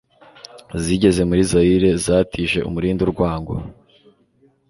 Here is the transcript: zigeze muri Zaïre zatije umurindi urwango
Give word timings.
zigeze 0.83 1.21
muri 1.29 1.41
Zaïre 1.51 1.91
zatije 2.05 2.59
umurindi 2.67 3.01
urwango 3.03 3.53